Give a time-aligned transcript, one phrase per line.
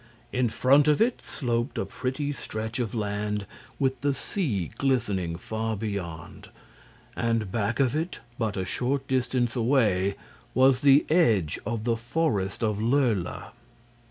[0.33, 3.45] In front of it sloped a pretty stretch of land
[3.77, 6.49] with the sea glistening far beyond;
[7.15, 10.15] and back of it, but a short distance away,
[10.55, 13.51] was the edge of the Forest of Lurla.